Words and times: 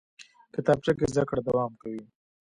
کتابچه 0.53 0.91
کې 0.97 1.05
زده 1.13 1.23
کړه 1.29 1.41
دوام 1.47 1.71
کوي 1.81 2.03